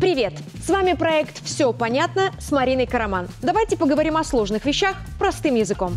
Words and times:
Привет! 0.00 0.32
С 0.64 0.70
вами 0.70 0.94
проект 0.94 1.44
«Все 1.44 1.74
понятно» 1.74 2.30
с 2.38 2.50
Мариной 2.52 2.86
Караман. 2.86 3.28
Давайте 3.42 3.76
поговорим 3.76 4.16
о 4.16 4.24
сложных 4.24 4.64
вещах 4.64 4.96
простым 5.18 5.56
языком. 5.56 5.92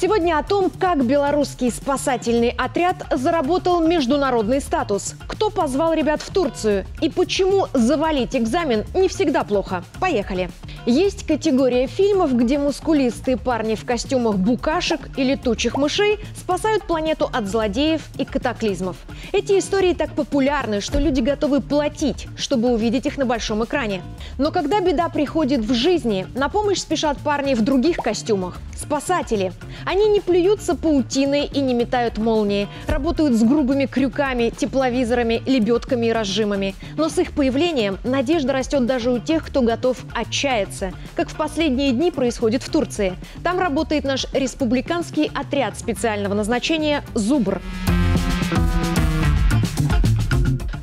Сегодня 0.00 0.38
о 0.38 0.42
том, 0.42 0.70
как 0.70 1.06
белорусский 1.06 1.70
спасательный 1.70 2.50
отряд 2.50 3.06
заработал 3.12 3.86
международный 3.86 4.60
статус, 4.60 5.14
кто 5.28 5.50
позвал 5.50 5.94
ребят 5.94 6.20
в 6.20 6.32
Турцию 6.32 6.84
и 7.00 7.08
почему 7.08 7.68
завалить 7.72 8.34
экзамен 8.34 8.84
не 8.94 9.08
всегда 9.08 9.44
плохо. 9.44 9.84
Поехали! 10.00 10.50
Есть 10.86 11.26
категория 11.26 11.86
фильмов, 11.86 12.36
где 12.36 12.58
мускулистые 12.58 13.38
парни 13.38 13.74
в 13.74 13.86
костюмах 13.86 14.36
букашек 14.36 15.00
и 15.16 15.24
летучих 15.24 15.78
мышей 15.78 16.18
спасают 16.36 16.82
планету 16.82 17.30
от 17.32 17.48
злодеев 17.48 18.02
и 18.18 18.26
катаклизмов. 18.26 18.98
Эти 19.32 19.58
истории 19.58 19.94
так 19.94 20.10
популярны, 20.12 20.82
что 20.82 20.98
люди 20.98 21.22
готовы 21.22 21.62
платить, 21.62 22.26
чтобы 22.36 22.70
увидеть 22.70 23.06
их 23.06 23.16
на 23.16 23.24
большом 23.24 23.64
экране. 23.64 24.02
Но 24.36 24.52
когда 24.52 24.80
беда 24.80 25.08
приходит 25.08 25.60
в 25.60 25.72
жизни, 25.72 26.26
на 26.34 26.50
помощь 26.50 26.80
спешат 26.80 27.16
парни 27.16 27.54
в 27.54 27.62
других 27.62 27.96
костюмах– 27.96 28.58
спасатели. 28.76 29.52
Они 29.86 30.06
не 30.08 30.20
плюются 30.20 30.74
паутиной 30.74 31.46
и 31.46 31.60
не 31.60 31.72
метают 31.72 32.18
молнии, 32.18 32.68
работают 32.86 33.32
с 33.32 33.42
грубыми 33.42 33.86
крюками, 33.86 34.52
тепловизорами, 34.54 35.42
лебедками 35.46 36.06
и 36.06 36.12
разжимами. 36.12 36.74
Но 36.98 37.08
с 37.08 37.18
их 37.18 37.32
появлением 37.32 37.98
надежда 38.04 38.52
растет 38.52 38.84
даже 38.84 39.10
у 39.10 39.18
тех, 39.18 39.46
кто 39.46 39.62
готов 39.62 39.96
отчаяться 40.12 40.73
меняется, 40.74 40.92
как 41.14 41.28
в 41.28 41.36
последние 41.36 41.92
дни 41.92 42.10
происходит 42.10 42.62
в 42.62 42.70
Турции. 42.70 43.16
Там 43.42 43.58
работает 43.58 44.04
наш 44.04 44.26
республиканский 44.32 45.30
отряд 45.34 45.78
специального 45.78 46.34
назначения 46.34 47.02
«Зубр». 47.14 47.60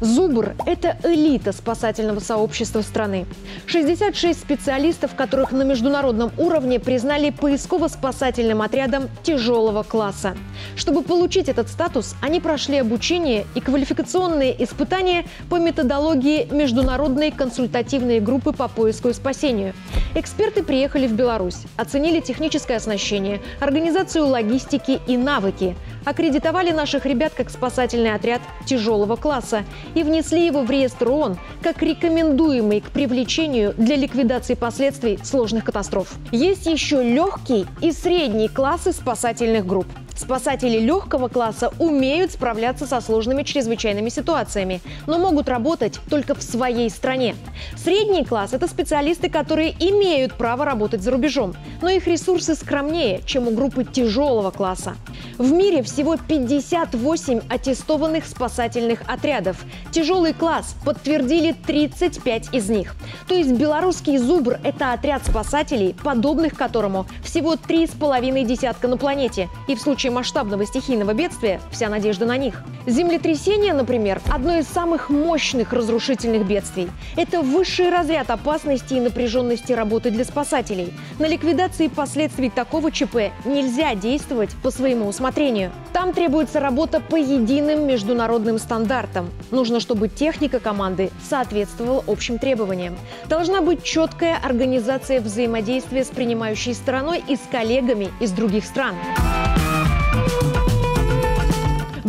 Зубр– 0.02 0.56
это 0.66 0.98
элита 1.04 1.52
спасательного 1.52 2.20
сообщества 2.20 2.82
страны. 2.82 3.28
66 3.68 4.40
специалистов, 4.40 5.14
которых 5.16 5.52
на 5.52 5.62
международном 5.62 6.32
уровне 6.40 6.80
признали 6.80 7.30
поисково-спасательным 7.30 8.64
отрядом 8.64 9.10
тяжелого 9.22 9.84
класса. 9.84 10.36
Чтобы 10.76 11.04
получить 11.04 11.50
этот 11.50 11.70
статус, 11.70 12.16
они 12.20 12.40
прошли 12.40 12.78
обучение 12.78 13.46
и 13.54 13.62
квалификационные 13.62 14.64
испытания 14.64 15.26
по 15.52 15.60
методологии 15.60 16.48
Международной 16.52 17.30
консультативной 17.30 18.20
группы 18.20 18.54
по 18.54 18.68
поиску 18.68 19.10
и 19.10 19.14
спасению. 19.14 19.76
Эксперты 20.14 20.62
приехали 20.62 21.08
в 21.08 21.14
Беларусь, 21.14 21.64
оценили 21.78 22.20
техническое 22.20 22.76
оснащение, 22.76 23.40
организацию 23.62 24.28
логистики 24.28 25.00
и 25.08 25.16
навыки, 25.16 25.78
аккредитовали 26.04 26.72
наших 26.72 27.06
ребят 27.06 27.32
как 27.34 27.50
спасательный 27.50 28.14
отряд 28.14 28.42
тяжелого 28.66 29.16
класса 29.16 29.64
и 29.96 30.04
внесли 30.04 30.46
его 30.46 30.64
в 30.64 30.70
реестр 30.70 31.10
ООН 31.10 31.38
как 31.64 31.82
рекомендуемый 31.82 32.82
к 32.82 32.90
привлечению 32.90 33.74
для 33.78 33.96
ликвидации 33.96 34.56
последствий 34.56 35.18
сложных 35.24 35.64
катастроф. 35.64 36.14
Есть 36.34 36.66
еще 36.66 37.02
легкий 37.02 37.66
и 37.82 37.94
средний 37.94 38.50
классы 38.50 38.92
спасательных 38.92 39.66
групп. 39.66 39.88
Спасатели 40.22 40.78
легкого 40.78 41.30
класса 41.30 41.74
умеют 41.80 42.32
справляться 42.32 42.86
со 42.86 43.02
сложными 43.02 43.42
чрезвычайными 43.42 44.10
ситуациями, 44.10 44.80
но 45.08 45.18
могут 45.18 45.50
работать 45.50 46.00
только 46.12 46.36
в 46.36 46.44
своей 46.44 46.92
стране. 46.92 47.36
Средний 47.76 48.24
класс– 48.24 48.54
это 48.54 48.68
специалисты, 48.68 49.32
которые 49.32 49.72
имеют 49.80 50.36
право 50.36 50.64
работать 50.64 51.02
за 51.02 51.10
рубежом, 51.10 51.56
но 51.82 51.90
их 51.90 52.06
ресурсы 52.06 52.54
скромнее, 52.54 53.22
чем 53.26 53.48
у 53.48 53.52
группы 53.52 53.84
тяжелого 53.84 54.52
класса. 54.52 54.96
В 55.40 55.52
мире 55.52 55.82
всего 55.82 56.18
58 56.18 57.42
аттестованных 57.50 58.28
спасательных 58.28 59.02
отрядов. 59.08 59.58
Тяжелый 59.92 60.34
класс 60.34 60.76
подтвердили 60.86 61.56
35 61.66 62.54
из 62.54 62.70
них. 62.70 62.94
То 63.28 63.34
есть 63.34 63.52
белорусский 63.54 64.18
«Зубр»– 64.20 64.60
это 64.64 64.94
отряд 64.94 65.26
спасателей, 65.26 65.96
подобных 66.04 66.54
которому 66.54 67.08
всего 67.24 67.56
три 67.56 67.88
с 67.88 67.92
половиной 67.92 68.44
десятка 68.44 68.88
на 68.88 68.98
планете. 68.98 69.50
И 69.68 69.74
в 69.74 69.82
случае 69.82 70.11
масштабного 70.12 70.66
стихийного 70.66 71.14
бедствия 71.14 71.60
вся 71.72 71.90
надежда 71.90 72.26
на 72.26 72.38
них. 72.38 72.62
Землетрясение, 72.86 73.74
например, 73.74 74.22
одно 74.32 74.58
из 74.58 74.68
самых 74.68 75.10
мощных 75.10 75.74
разрушительных 75.74 76.46
бедствий. 76.46 76.90
Это 77.16 77.42
высший 77.42 77.90
разряд 77.90 78.30
опасности 78.30 78.96
и 78.96 79.00
напряженности 79.00 79.74
работы 79.74 80.12
для 80.12 80.26
спасателей. 80.26 80.94
На 81.20 81.28
ликвидации 81.28 81.88
последствий 81.88 82.50
такого 82.50 82.92
ЧП 82.92 83.32
нельзя 83.46 83.96
действовать 83.96 84.52
по 84.64 84.72
своему 84.72 85.08
усмотрению. 85.08 85.72
Там 85.94 86.14
требуется 86.14 86.60
работа 86.60 87.00
по 87.00 87.16
единым 87.16 87.88
международным 87.88 88.60
стандартам. 88.60 89.30
Нужно, 89.52 89.80
чтобы 89.80 90.08
техника 90.08 90.60
команды 90.60 91.12
соответствовала 91.28 92.04
общим 92.08 92.40
требованиям. 92.40 92.98
Должна 93.28 93.62
быть 93.62 93.84
четкая 93.84 94.38
организация 94.44 95.22
взаимодействия 95.22 96.04
с 96.04 96.08
принимающей 96.08 96.74
стороной 96.74 97.24
и 97.28 97.36
с 97.36 97.42
коллегами 97.52 98.10
из 98.20 98.32
других 98.32 98.66
стран. 98.66 98.96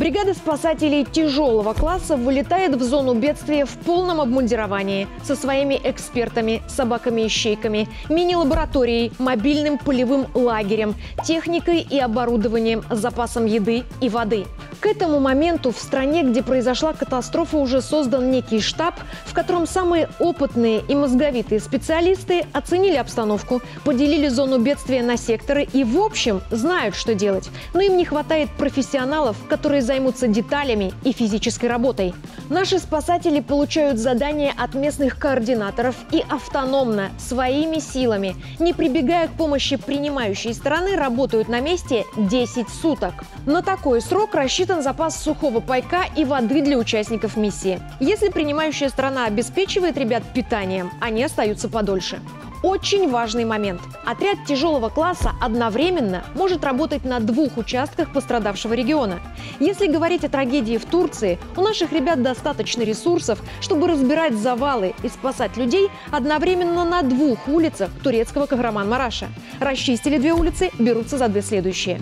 Бригада 0.03 0.35
спасателей 0.35 1.05
тяжелого 1.05 1.75
класса 1.75 2.17
вылетает 2.17 2.75
в 2.75 2.83
зону 2.83 3.15
бедствия 3.15 3.65
в 3.65 3.71
полном 3.71 4.21
обмундировании 4.21 5.07
со 5.23 5.37
своими 5.37 5.81
экспертами, 5.81 6.61
собаками-ищейками, 6.67 7.89
мини-лабораторией, 8.09 9.13
мобильным 9.21 9.79
полевым 9.79 10.27
лагерем, 10.35 10.97
техникой 11.25 11.83
и 11.83 12.01
оборудованием, 12.01 12.83
запасом 12.91 13.47
еды 13.47 13.85
и 14.01 14.09
воды. 14.09 14.47
К 14.83 14.87
этому 14.87 15.21
моменту 15.21 15.71
в 15.71 15.79
стране, 15.79 16.25
где 16.25 16.43
произошла 16.43 16.93
катастрофа, 16.93 17.57
уже 17.57 17.81
создан 17.81 18.33
некий 18.33 18.61
штаб, 18.61 18.97
в 19.25 19.33
котором 19.33 19.69
самые 19.69 20.09
опытные 20.19 20.81
и 20.81 20.97
мозговитые 20.97 21.61
специалисты 21.61 22.47
оценили 22.53 22.97
обстановку, 22.97 23.63
поделили 23.85 24.27
зону 24.27 24.59
бедствия 24.59 25.05
на 25.05 25.17
секторы 25.17 25.69
и, 25.73 25.85
в 25.85 25.97
общем, 26.01 26.43
знают, 26.51 26.97
что 26.97 27.15
делать. 27.15 27.49
Но 27.75 27.81
им 27.81 27.97
не 27.97 28.05
хватает 28.05 28.51
профессионалов, 28.59 29.37
которые 29.49 29.83
займутся 29.83 30.27
деталями 30.27 30.93
и 31.05 31.13
физической 31.13 31.67
работой. 31.67 32.13
Наши 32.51 32.81
спасатели 32.81 33.39
получают 33.39 34.01
задания 34.01 34.53
от 34.59 34.75
местных 34.75 35.17
координаторов 35.17 35.95
и 36.11 36.25
автономно, 36.29 37.13
своими 37.21 37.79
силами, 37.79 38.35
не 38.59 38.73
прибегая 38.73 39.29
к 39.29 39.35
помощи 39.35 39.77
принимающей 39.77 40.53
стороны, 40.53 40.97
работают 40.97 41.49
на 41.49 41.61
месте 41.61 42.05
10 42.17 42.69
суток. 42.69 43.15
На 43.47 43.63
такой 43.63 44.01
срок 44.01 44.35
рассчитан 44.35 44.72
запас 44.81 45.21
сухого 45.21 45.61
пайка 45.61 46.05
и 46.17 46.25
воды 46.25 46.63
для 46.63 46.79
участников 46.79 47.37
миссии. 47.37 47.81
Если 48.01 48.29
принимающая 48.29 48.89
сторона 48.89 49.27
обеспечивает 49.27 49.99
ребят 49.99 50.23
питанием, 50.33 50.91
они 51.01 51.25
остаются 51.25 51.69
подольше. 51.69 52.21
Очень 52.63 53.11
важный 53.11 53.45
момент. 53.45 53.81
Отряд 54.07 54.45
тяжелого 54.47 54.89
класса 54.89 55.33
одновременно 55.41 56.23
может 56.35 56.65
работать 56.65 57.05
на 57.05 57.19
двух 57.19 57.57
участках 57.57 58.13
пострадавшего 58.13 58.73
региона. 58.75 59.19
Если 59.59 59.89
говорить 59.89 60.25
о 60.25 60.29
трагедии 60.29 60.79
в 60.79 60.85
Турции, 60.85 61.41
у 61.57 61.61
наших 61.61 61.93
ребят 61.93 62.23
достаточно 62.23 62.83
ресурсов, 62.83 63.41
чтобы 63.61 63.89
разбирать 63.89 64.35
завалы 64.35 64.95
и 65.03 65.09
спасать 65.09 65.57
людей 65.57 65.91
одновременно 66.13 66.85
на 66.85 67.03
двух 67.03 67.49
улицах 67.49 67.91
турецкого 68.03 68.47
Каграман-Мараша. 68.47 69.27
Расчистили 69.59 70.19
две 70.19 70.33
улицы, 70.33 70.71
берутся 70.79 71.19
за 71.19 71.27
две 71.27 71.43
следующие. 71.43 72.01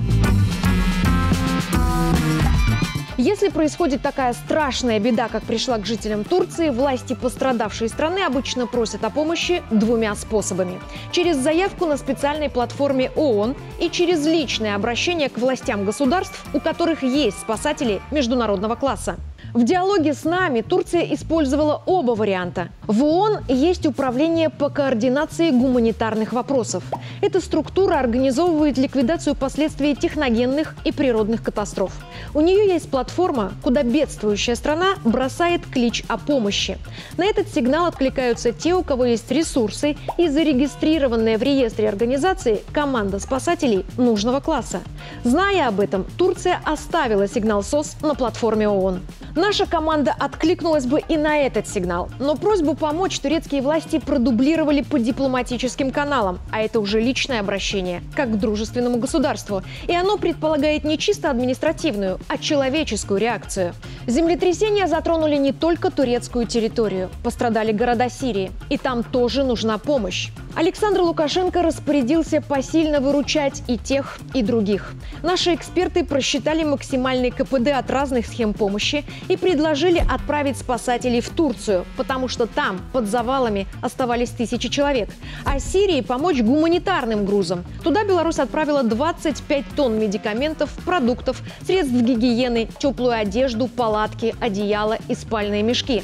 Если 3.22 3.50
происходит 3.50 4.00
такая 4.00 4.32
страшная 4.32 4.98
беда, 4.98 5.28
как 5.28 5.42
пришла 5.42 5.76
к 5.76 5.84
жителям 5.84 6.24
Турции, 6.24 6.70
власти 6.70 7.12
пострадавшей 7.12 7.90
страны 7.90 8.20
обычно 8.20 8.66
просят 8.66 9.04
о 9.04 9.10
помощи 9.10 9.62
двумя 9.70 10.14
способами. 10.14 10.80
Через 11.12 11.36
заявку 11.36 11.84
на 11.84 11.98
специальной 11.98 12.48
платформе 12.48 13.10
ООН 13.16 13.56
и 13.78 13.90
через 13.90 14.24
личное 14.24 14.74
обращение 14.74 15.28
к 15.28 15.36
властям 15.36 15.84
государств, 15.84 16.42
у 16.54 16.60
которых 16.60 17.02
есть 17.02 17.38
спасатели 17.38 18.00
международного 18.10 18.74
класса. 18.74 19.16
В 19.52 19.64
диалоге 19.64 20.14
с 20.14 20.24
нами 20.24 20.60
Турция 20.60 21.02
использовала 21.12 21.82
оба 21.86 22.12
варианта. 22.12 22.68
В 22.86 23.02
ООН 23.02 23.44
есть 23.48 23.84
управление 23.84 24.48
по 24.48 24.68
координации 24.68 25.50
гуманитарных 25.50 26.32
вопросов. 26.32 26.84
Эта 27.20 27.40
структура 27.40 27.98
организовывает 27.98 28.78
ликвидацию 28.78 29.34
последствий 29.34 29.96
техногенных 29.96 30.76
и 30.84 30.92
природных 30.92 31.42
катастроф. 31.42 31.92
У 32.32 32.40
нее 32.40 32.66
есть 32.66 32.90
платформа, 32.90 33.52
куда 33.62 33.82
бедствующая 33.82 34.54
страна 34.54 34.94
бросает 35.04 35.66
клич 35.66 36.04
о 36.08 36.16
помощи. 36.16 36.78
На 37.16 37.24
этот 37.24 37.48
сигнал 37.48 37.86
откликаются 37.86 38.52
те, 38.52 38.74
у 38.74 38.84
кого 38.84 39.04
есть 39.04 39.30
ресурсы 39.30 39.96
и 40.16 40.28
зарегистрированная 40.28 41.38
в 41.38 41.42
реестре 41.42 41.88
организации 41.88 42.62
команда 42.72 43.18
спасателей 43.18 43.84
нужного 43.96 44.40
класса. 44.40 44.80
Зная 45.24 45.68
об 45.68 45.80
этом, 45.80 46.04
Турция 46.16 46.60
оставила 46.64 47.26
сигнал 47.26 47.62
СОС 47.62 47.96
на 48.02 48.14
платформе 48.14 48.68
ООН. 48.68 49.00
Наша 49.36 49.64
команда 49.64 50.12
откликнулась 50.18 50.86
бы 50.86 51.00
и 51.00 51.16
на 51.16 51.38
этот 51.38 51.68
сигнал, 51.68 52.10
но 52.18 52.34
просьбу 52.34 52.74
помочь 52.74 53.20
турецкие 53.20 53.62
власти 53.62 54.00
продублировали 54.00 54.82
по 54.82 54.98
дипломатическим 54.98 55.92
каналам, 55.92 56.40
а 56.50 56.60
это 56.60 56.80
уже 56.80 57.00
личное 57.00 57.40
обращение, 57.40 58.02
как 58.16 58.32
к 58.32 58.38
дружественному 58.38 58.98
государству. 58.98 59.62
И 59.86 59.94
оно 59.94 60.18
предполагает 60.18 60.82
не 60.82 60.98
чисто 60.98 61.30
административную, 61.30 62.18
а 62.28 62.38
человеческую 62.38 63.20
реакцию. 63.20 63.74
Землетрясения 64.06 64.88
затронули 64.88 65.36
не 65.36 65.52
только 65.52 65.90
турецкую 65.90 66.46
территорию, 66.46 67.08
пострадали 67.22 67.70
города 67.70 68.10
Сирии, 68.10 68.50
и 68.68 68.78
там 68.78 69.04
тоже 69.04 69.44
нужна 69.44 69.78
помощь. 69.78 70.30
Александр 70.56 71.02
Лукашенко 71.02 71.62
распорядился 71.62 72.40
посильно 72.40 73.00
выручать 73.00 73.62
и 73.68 73.78
тех, 73.78 74.18
и 74.34 74.42
других. 74.42 74.94
Наши 75.22 75.54
эксперты 75.54 76.04
просчитали 76.04 76.64
максимальный 76.64 77.30
КПД 77.30 77.68
от 77.68 77.88
разных 77.88 78.26
схем 78.26 78.52
помощи 78.52 79.04
и 79.28 79.36
предложили 79.36 79.98
отправить 79.98 80.58
спасателей 80.58 81.20
в 81.20 81.28
Турцию, 81.30 81.86
потому 81.96 82.26
что 82.26 82.46
там, 82.46 82.80
под 82.92 83.06
завалами, 83.06 83.68
оставались 83.80 84.30
тысячи 84.30 84.68
человек. 84.68 85.08
А 85.44 85.60
Сирии 85.60 86.00
помочь 86.00 86.42
гуманитарным 86.42 87.24
грузом. 87.24 87.64
Туда 87.84 88.04
Беларусь 88.04 88.40
отправила 88.40 88.82
25 88.82 89.64
тонн 89.76 89.98
медикаментов, 90.00 90.70
продуктов, 90.84 91.42
средств 91.64 91.94
гигиены, 91.94 92.68
теплую 92.78 93.12
одежду, 93.12 93.68
палатки, 93.68 94.34
одеяла 94.40 94.98
и 95.08 95.14
спальные 95.14 95.62
мешки. 95.62 96.02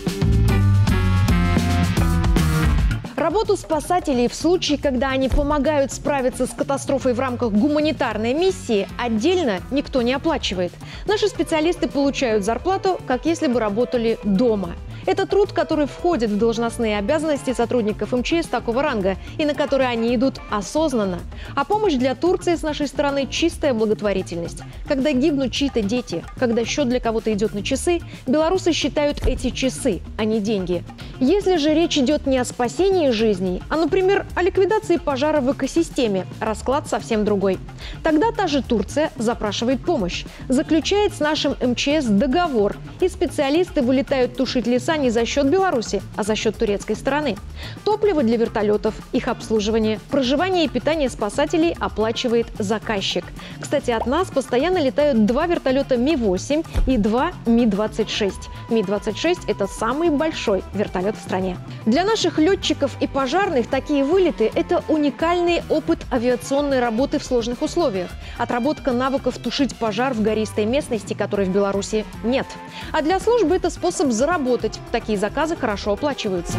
Работу 3.17 3.57
спасателей 3.57 4.29
в 4.29 4.35
случае, 4.35 4.77
когда 4.77 5.09
они 5.09 5.31
помогают 5.31 5.91
справиться 5.91 6.47
с 6.47 6.51
катастрофой 6.51 7.15
в 7.15 7.21
рамках 7.21 7.51
гуманитарной 7.51 8.35
миссии, 8.35 8.87
отдельно 8.99 9.61
никто 9.71 10.03
не 10.03 10.13
оплачивает. 10.13 10.73
Наши 11.07 11.29
специалисты 11.29 11.89
получают 11.89 12.45
зарплату, 12.45 13.01
как 13.07 13.25
если 13.25 13.47
бы 13.47 13.59
работали 13.59 14.19
дома– 14.23 14.75
это 15.07 15.25
труд, 15.25 15.53
который 15.53 15.87
входит 15.87 16.31
в 16.31 16.37
должностные 16.37 16.99
обязанности 16.99 17.55
сотрудников 17.55 18.13
МЧС 18.13 18.49
такого 18.49 18.83
ранга 18.83 19.17
и 19.39 19.45
на 19.45 19.55
который 19.55 19.87
они 19.89 20.15
идут 20.15 20.41
осознанно. 20.51 21.21
А 21.55 21.65
помощь 21.65 21.95
для 21.95 22.17
Турции 22.17 22.57
с 22.57 22.63
нашей 22.63 22.89
стороны– 22.89 23.29
чистая 23.31 23.73
благотворительность. 23.73 24.63
Когда 24.89 25.13
гибнут 25.13 25.53
чьи-то 25.53 25.81
дети, 25.81 26.25
когда 26.39 26.65
счет 26.65 26.89
для 26.89 26.99
кого-то 26.99 27.33
идет 27.33 27.55
на 27.55 27.63
часы, 27.63 28.01
белорусы 28.27 28.73
считают 28.73 29.25
эти 29.27 29.51
часы, 29.51 30.01
а 30.19 30.25
не 30.25 30.41
деньги. 30.41 30.83
Если 31.19 31.57
же 31.57 31.73
речь 31.73 31.97
идет 31.97 32.27
не 32.27 32.37
о 32.37 32.45
спасении 32.45 33.09
жизней, 33.09 33.63
а, 33.71 33.77
например, 33.77 34.27
о 34.35 34.43
ликвидации 34.43 34.99
пожара 34.99 35.41
в 35.41 35.51
экосистеме, 35.51 36.27
расклад 36.41 36.89
совсем 36.89 37.25
другой. 37.25 37.59
Тогда 38.03 38.33
та 38.33 38.47
же 38.47 38.63
Турция 38.63 39.11
запрашивает 39.17 39.83
помощь, 39.83 40.27
заключает 40.49 41.15
с 41.15 41.21
нашим 41.21 41.57
МЧС 41.63 42.05
договор, 42.05 42.77
и 43.01 43.09
специалисты 43.09 43.81
вылетают 43.81 44.37
тушить 44.37 44.67
леса 44.67 44.99
не 44.99 45.09
за 45.09 45.25
счет 45.25 45.49
Беларуси, 45.49 46.03
а 46.17 46.23
за 46.23 46.37
счет 46.37 46.59
турецкой 46.59 46.97
стороны. 46.97 47.37
Топливо 47.85 48.23
для 48.23 48.37
вертолетов, 48.37 48.95
их 49.13 49.29
обслуживание, 49.29 49.99
проживание 50.11 50.67
и 50.67 50.69
питание 50.69 51.09
спасателей 51.09 51.75
оплачивает 51.81 52.49
заказчик. 52.59 53.25
Кстати, 53.59 53.91
от 53.91 54.07
нас 54.07 54.29
постоянно 54.29 54.79
летают 54.79 55.25
два 55.25 55.47
вертолета 55.47 55.97
Ми-8 55.97 56.67
и 56.87 56.99
два 56.99 57.33
Ми-26. 57.47 58.33
Ми-26– 58.69 59.39
это 59.49 59.67
самый 59.67 60.11
большой 60.11 60.63
вертолет 60.75 61.06
в 61.15 61.21
стране. 61.21 61.59
Для 61.85 62.05
наших 62.05 62.39
летчиков 62.39 62.97
и 63.01 63.07
пожарных 63.07 63.69
такие 63.69 64.03
вылеты– 64.03 64.51
это 64.55 64.83
уникальный 64.89 65.63
опыт 65.69 65.99
авиационной 66.11 66.81
работы 66.81 67.19
в 67.19 67.25
сложных 67.25 67.63
условиях. 67.63 68.11
Отработка 68.39 68.93
навыков 68.93 69.39
тушить 69.39 69.77
пожар 69.77 70.15
в 70.15 70.23
гористой 70.23 70.65
местности, 70.65 71.15
которой 71.15 71.47
в 71.47 71.51
Беларуси 71.51 72.05
нет. 72.25 72.47
А 72.93 73.03
для 73.03 73.21
службы 73.21 73.55
это 73.55 73.71
способ 73.71 74.11
заработать, 74.11 74.81
Такие 74.97 75.19
заказы 75.19 75.57
хорошо 75.57 75.93
оплачиваются. 75.93 76.57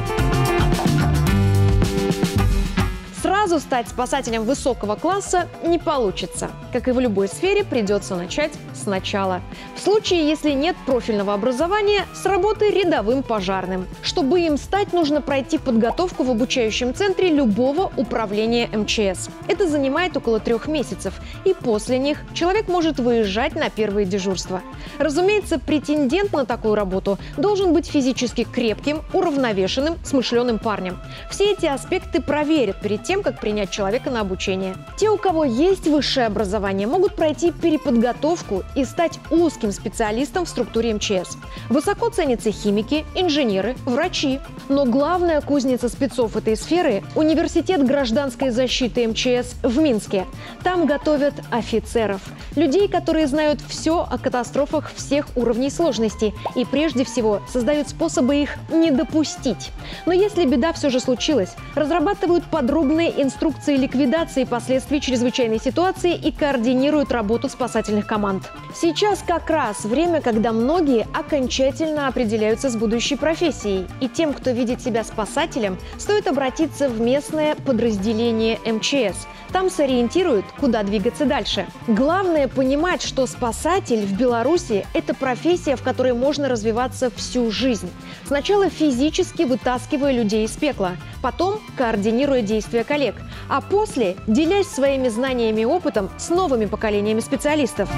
Сразу 3.48 3.62
стать 3.62 3.88
спасателем 3.88 4.44
высокого 4.44 4.98
класса 4.98 5.48
не 5.64 5.80
получится. 5.80 6.52
Как 6.74 6.90
и 6.90 6.92
в 6.92 7.00
любой 7.00 7.30
сфере, 7.30 7.64
придется 7.64 8.18
начать 8.18 8.52
сначала. 8.76 9.40
В 9.74 9.80
случае, 9.80 10.28
если 10.28 10.52
нет 10.52 10.76
профильного 10.86 11.34
образования, 11.34 12.06
с 12.14 12.26
работы 12.26 12.70
рядовым 12.70 13.24
пожарным. 13.24 13.88
Чтобы 14.04 14.42
им 14.42 14.58
стать, 14.58 14.92
нужно 14.92 15.22
пройти 15.22 15.60
подготовку 15.60 16.26
в 16.26 16.32
обучающем 16.32 16.94
центре 16.94 17.30
любого 17.30 17.90
управления 17.96 18.68
МЧС. 18.68 19.30
Это 19.48 19.70
занимает 19.70 20.18
около 20.18 20.42
трех 20.42 20.68
месяцев, 20.68 21.14
и 21.46 21.54
после 21.54 22.00
них 22.00 22.18
человек 22.34 22.68
может 22.68 23.00
выезжать 23.00 23.56
на 23.56 23.70
первые 23.70 24.06
дежурства. 24.06 24.62
Разумеется, 25.00 25.58
претендент 25.58 26.34
на 26.34 26.46
такую 26.46 26.76
работу 26.76 27.18
должен 27.38 27.72
быть 27.72 27.88
физически 27.88 28.44
крепким, 28.44 29.04
уравновешенным, 29.14 29.96
смышленым 30.04 30.60
парнем. 30.60 31.00
Все 31.32 31.54
эти 31.54 31.66
аспекты 31.66 32.22
проверят 32.22 32.82
перед 32.82 33.04
тем, 33.04 33.24
как 33.24 33.37
принять 33.40 33.72
человека 33.72 34.10
на 34.10 34.22
обучение. 34.22 34.76
Те, 34.98 35.10
у 35.10 35.18
кого 35.18 35.44
есть 35.44 35.88
высшее 35.88 36.28
образование, 36.28 36.88
могут 36.88 37.16
пройти 37.16 37.52
переподготовку 37.52 38.64
и 38.76 38.86
стать 38.86 39.20
узким 39.32 39.72
специалистом 39.72 40.46
в 40.46 40.50
структуре 40.50 40.94
МЧС. 40.94 41.38
Высоко 41.70 42.10
ценятся 42.10 42.52
химики, 42.52 43.06
инженеры, 43.16 43.76
врачи. 43.86 44.40
Но 44.70 44.86
главная 44.86 45.42
кузница 45.42 45.90
спецов 45.90 46.36
этой 46.36 46.56
сферы– 46.56 47.04
Университет 47.16 47.86
гражданской 47.86 48.52
защиты 48.52 49.08
МЧС 49.08 49.56
в 49.64 49.80
Минске. 49.80 50.26
Там 50.64 50.86
готовят 50.86 51.34
офицеров. 51.52 52.22
Людей, 52.56 52.88
которые 52.88 53.28
знают 53.28 53.60
все 53.62 54.08
о 54.10 54.18
катастрофах 54.18 54.92
всех 54.94 55.28
уровней 55.36 55.70
сложности 55.70 56.34
и 56.56 56.66
прежде 56.66 57.04
всего 57.04 57.42
создают 57.52 57.90
способы 57.90 58.38
их 58.38 58.56
не 58.72 58.92
допустить. 58.92 59.72
Но 60.06 60.14
если 60.14 60.46
беда 60.46 60.74
все 60.74 60.90
же 60.90 61.00
случилась, 61.00 61.56
разрабатывают 61.76 62.46
подробные 62.46 63.22
инструкции 63.28 63.76
ликвидации 63.76 64.46
последствий 64.46 65.02
чрезвычайной 65.02 65.60
ситуации 65.60 66.16
и 66.16 66.32
координируют 66.32 67.12
работу 67.12 67.50
спасательных 67.50 68.08
команд. 68.08 68.50
Сейчас 68.74 69.22
как 69.22 69.50
раз 69.50 69.84
время, 69.84 70.22
когда 70.22 70.54
многие 70.54 71.06
окончательно 71.14 72.08
определяются 72.08 72.70
с 72.70 72.78
будущей 72.78 73.18
профессией. 73.18 73.86
И 74.00 74.08
тем, 74.08 74.34
кто 74.34 74.52
видит 74.52 74.82
себя 74.82 75.04
спасателем, 75.04 75.78
стоит 75.98 76.28
обратиться 76.28 76.88
в 76.88 77.02
местное 77.02 77.56
подразделение 77.56 78.60
МЧС. 78.66 79.28
Там 79.52 79.70
сориентируют, 79.70 80.46
куда 80.60 80.84
двигаться 80.84 81.26
дальше. 81.26 81.66
Главное 81.88 82.48
понимать, 82.48 83.02
что 83.02 83.28
спасатель 83.28 84.06
в 84.06 84.18
Беларуси– 84.18 84.86
это 84.94 85.14
профессия, 85.14 85.76
в 85.76 85.84
которой 85.84 86.14
можно 86.14 86.48
развиваться 86.48 87.10
всю 87.12 87.52
жизнь. 87.52 87.90
Сначала 88.26 88.70
физически 88.70 89.44
вытаскивая 89.44 90.14
людей 90.14 90.46
из 90.46 90.52
пекла, 90.52 90.92
потом 91.22 91.60
координируя 91.78 92.42
действия 92.42 92.84
коллег, 92.84 93.16
а 93.50 93.62
после 93.62 94.16
делясь 94.28 94.68
своими 94.68 95.10
знаниями 95.10 95.62
и 95.62 95.66
опытом 95.66 96.10
с 96.18 96.30
новыми 96.30 96.66
поколениями 96.66 97.20
специалистов. 97.20 97.90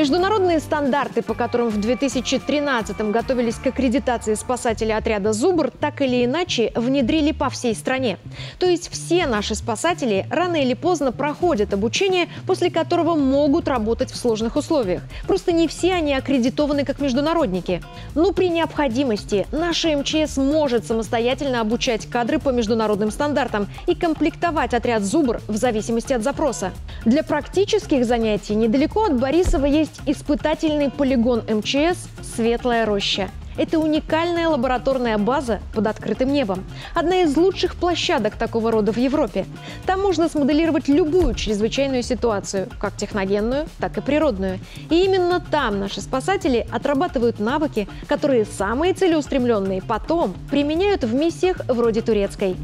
Международные 0.00 0.60
стандарты, 0.60 1.20
по 1.20 1.34
которым 1.34 1.68
в 1.68 1.78
2013-м 1.78 3.12
готовились 3.12 3.56
к 3.56 3.66
аккредитации 3.66 4.32
спасателей 4.32 4.96
отряда 4.96 5.34
«Зубр», 5.34 5.70
так 5.70 6.00
или 6.00 6.24
иначе 6.24 6.72
внедрили 6.74 7.32
по 7.32 7.50
всей 7.50 7.74
стране. 7.74 8.16
То 8.58 8.64
есть 8.64 8.90
все 8.90 9.26
наши 9.26 9.54
спасатели 9.54 10.26
рано 10.30 10.56
или 10.56 10.72
поздно 10.72 11.12
проходят 11.12 11.74
обучение, 11.74 12.28
после 12.46 12.70
которого 12.70 13.14
могут 13.14 13.68
работать 13.68 14.10
в 14.10 14.16
сложных 14.16 14.56
условиях. 14.56 15.02
Просто 15.26 15.52
не 15.52 15.68
все 15.68 15.92
они 15.92 16.14
аккредитованы 16.14 16.86
как 16.86 17.00
международники. 17.00 17.82
Но 18.14 18.32
при 18.32 18.48
необходимости 18.48 19.46
наша 19.52 19.94
МЧС 19.94 20.38
может 20.38 20.86
самостоятельно 20.86 21.60
обучать 21.60 22.06
кадры 22.06 22.38
по 22.38 22.48
международным 22.48 23.10
стандартам 23.10 23.68
и 23.86 23.94
комплектовать 23.94 24.72
отряд 24.72 25.02
«Зубр» 25.02 25.42
в 25.46 25.56
зависимости 25.56 26.14
от 26.14 26.22
запроса. 26.22 26.72
Для 27.04 27.22
практических 27.22 28.06
занятий 28.06 28.54
недалеко 28.54 29.04
от 29.04 29.20
Борисова 29.20 29.66
есть 29.66 29.89
есть 29.90 30.02
испытательный 30.06 30.90
полигон 30.90 31.42
МЧС 31.48 32.08
«Светлая 32.34 32.86
роща». 32.86 33.30
Это 33.56 33.78
уникальная 33.78 34.48
лабораторная 34.48 35.18
база 35.18 35.60
под 35.74 35.86
открытым 35.86 36.32
небом. 36.32 36.64
Одна 36.94 37.22
из 37.22 37.36
лучших 37.36 37.74
площадок 37.74 38.36
такого 38.36 38.70
рода 38.70 38.92
в 38.92 38.96
Европе. 38.96 39.44
Там 39.86 40.00
можно 40.00 40.28
смоделировать 40.28 40.88
любую 40.88 41.34
чрезвычайную 41.34 42.02
ситуацию, 42.02 42.68
как 42.80 42.96
техногенную, 42.96 43.66
так 43.78 43.98
и 43.98 44.00
природную. 44.00 44.60
И 44.88 45.04
именно 45.04 45.40
там 45.40 45.78
наши 45.78 46.00
спасатели 46.00 46.66
отрабатывают 46.70 47.38
навыки, 47.38 47.86
которые 48.06 48.46
самые 48.46 48.94
целеустремленные 48.94 49.82
потом 49.82 50.34
применяют 50.50 51.04
в 51.04 51.12
миссиях 51.12 51.60
вроде 51.68 52.00
турецкой. 52.00 52.56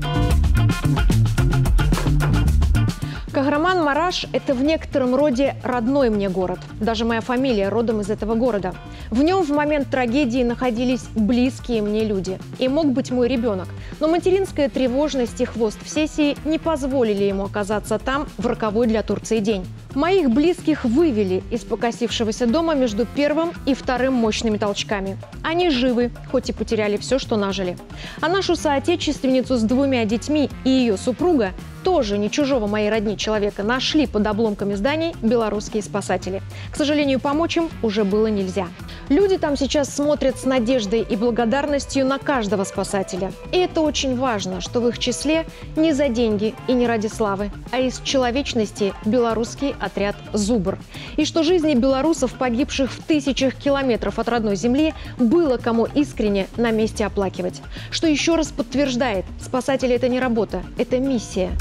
Каграман 3.66 3.84
Мараш– 3.84 4.26
это 4.32 4.54
в 4.54 4.62
некотором 4.62 5.16
роде 5.16 5.56
родной 5.64 6.08
мне 6.08 6.28
город. 6.28 6.60
Даже 6.80 7.04
моя 7.04 7.20
фамилия 7.20 7.68
родом 7.68 8.00
из 8.00 8.10
этого 8.10 8.36
города. 8.36 8.76
В 9.10 9.24
нем 9.24 9.42
в 9.42 9.50
момент 9.50 9.90
трагедии 9.90 10.44
находились 10.44 11.02
близкие 11.16 11.82
мне 11.82 12.04
люди. 12.04 12.38
И 12.60 12.68
мог 12.68 12.92
быть 12.92 13.10
мой 13.10 13.26
ребенок. 13.26 13.66
Но 13.98 14.06
материнская 14.06 14.68
тревожность 14.68 15.40
и 15.40 15.46
хвост 15.46 15.78
в 15.82 15.88
сессии 15.88 16.36
не 16.44 16.60
позволили 16.60 17.24
ему 17.24 17.42
оказаться 17.42 17.98
там 17.98 18.28
в 18.38 18.46
роковой 18.46 18.86
для 18.86 19.02
Турции 19.02 19.40
день. 19.40 19.66
Моих 19.96 20.28
близких 20.28 20.84
вывели 20.84 21.42
из 21.50 21.64
покосившегося 21.64 22.46
дома 22.46 22.74
между 22.74 23.06
первым 23.06 23.52
и 23.64 23.72
вторым 23.72 24.12
мощными 24.12 24.58
толчками. 24.58 25.16
Они 25.42 25.70
живы, 25.70 26.10
хоть 26.30 26.50
и 26.50 26.52
потеряли 26.52 26.98
все, 26.98 27.18
что 27.18 27.38
нажили. 27.38 27.78
А 28.20 28.28
нашу 28.28 28.56
соотечественницу 28.56 29.56
с 29.56 29.62
двумя 29.62 30.04
детьми 30.04 30.50
и 30.64 30.68
ее 30.68 30.98
супруга 30.98 31.54
тоже 31.82 32.18
не 32.18 32.30
чужого 32.30 32.66
моей 32.66 32.90
родни 32.90 33.16
человека 33.16 33.62
нашли 33.62 34.06
под 34.06 34.26
обломками 34.26 34.74
зданий 34.74 35.14
белорусские 35.22 35.82
спасатели. 35.82 36.42
К 36.70 36.76
сожалению, 36.76 37.18
помочь 37.18 37.56
им 37.56 37.70
уже 37.82 38.04
было 38.04 38.26
нельзя. 38.26 38.66
Люди 39.08 39.38
там 39.38 39.56
сейчас 39.56 39.94
смотрят 39.94 40.36
с 40.36 40.44
надеждой 40.44 41.02
и 41.02 41.14
благодарностью 41.14 42.04
на 42.04 42.18
каждого 42.18 42.64
спасателя. 42.64 43.32
И 43.52 43.58
это 43.58 43.80
очень 43.80 44.16
важно, 44.16 44.60
что 44.60 44.80
в 44.80 44.88
их 44.88 44.98
числе 44.98 45.46
не 45.76 45.92
за 45.92 46.08
деньги 46.08 46.54
и 46.66 46.72
не 46.72 46.88
ради 46.88 47.06
славы, 47.06 47.52
а 47.70 47.78
из 47.78 48.00
человечности 48.00 48.92
белорусский 49.04 49.76
отряд 49.78 50.16
«Зубр». 50.32 50.78
И 51.16 51.24
что 51.24 51.44
жизни 51.44 51.74
белорусов, 51.74 52.32
погибших 52.34 52.90
в 52.90 53.02
тысячах 53.02 53.54
километров 53.54 54.18
от 54.18 54.28
родной 54.28 54.56
земли, 54.56 54.92
было 55.18 55.56
кому 55.56 55.86
искренне 55.86 56.48
на 56.56 56.72
месте 56.72 57.06
оплакивать. 57.06 57.62
Что 57.92 58.08
еще 58.08 58.34
раз 58.34 58.48
подтверждает, 58.48 59.24
спасатели– 59.40 59.94
это 59.96 60.08
не 60.08 60.18
работа, 60.18 60.62
это 60.78 60.98
миссия. 60.98 61.52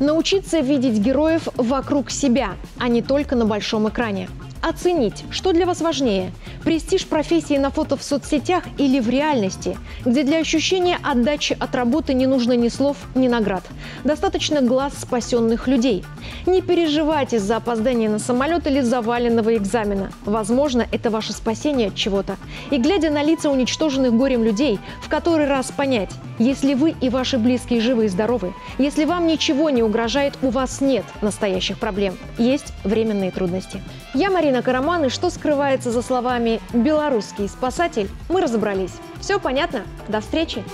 Научиться 0.00 0.60
видеть 0.60 0.98
героев 0.98 1.46
вокруг 1.56 2.10
себя, 2.10 2.54
а 2.78 2.88
не 2.88 3.02
только 3.02 3.36
на 3.36 3.44
большом 3.44 3.86
экране. 3.90 4.30
Оценить, 4.62 5.24
что 5.30 5.52
для 5.52 5.64
вас 5.64 5.80
важнее– 5.80 6.32
престиж 6.64 7.06
профессии 7.06 7.56
на 7.56 7.70
фото 7.70 7.96
в 7.96 8.02
соцсетях 8.02 8.64
или 8.76 9.00
в 9.00 9.08
реальности, 9.08 9.78
где 10.04 10.22
для 10.22 10.38
ощущения 10.38 10.98
отдачи 11.02 11.56
от 11.58 11.74
работы 11.74 12.12
не 12.12 12.26
нужно 12.26 12.52
ни 12.52 12.68
слов, 12.68 12.98
ни 13.14 13.26
наград. 13.26 13.64
Достаточно 14.04 14.60
глаз 14.60 14.92
спасенных 15.00 15.66
людей. 15.66 16.04
Не 16.44 16.60
переживайте 16.60 17.36
из-за 17.36 17.56
опоздания 17.56 18.10
на 18.10 18.18
самолет 18.18 18.66
или 18.66 18.82
заваленного 18.82 19.56
экзамена. 19.56 20.12
Возможно, 20.26 20.86
это 20.92 21.08
ваше 21.08 21.32
спасение 21.32 21.88
от 21.88 21.94
чего-то. 21.94 22.36
И 22.70 22.76
глядя 22.76 23.08
на 23.10 23.22
лица 23.22 23.50
уничтоженных 23.50 24.12
горем 24.12 24.44
людей, 24.44 24.78
в 25.02 25.08
который 25.08 25.46
раз 25.46 25.72
понять, 25.72 26.10
если 26.38 26.74
вы 26.74 26.94
и 27.00 27.08
ваши 27.08 27.38
близкие 27.38 27.80
живы 27.80 28.04
и 28.04 28.08
здоровы, 28.08 28.52
если 28.76 29.06
вам 29.06 29.26
ничего 29.26 29.70
не 29.70 29.82
угрожает, 29.82 30.34
у 30.42 30.50
вас 30.50 30.82
нет 30.82 31.04
настоящих 31.22 31.78
проблем. 31.78 32.18
Есть 32.36 32.74
временные 32.84 33.30
трудности. 33.30 33.82
Я 34.12 34.30
Мария 34.30 34.49
Марина 34.50 34.64
Караман 34.64 35.04
и 35.04 35.08
что 35.10 35.30
скрывается 35.30 35.92
за 35.92 36.02
словами 36.02 36.60
«белорусский 36.72 37.48
спасатель» 37.48 38.10
мы 38.28 38.40
разобрались. 38.40 38.94
Все 39.20 39.38
понятно? 39.38 39.84
До 40.08 40.20
встречи! 40.20 40.64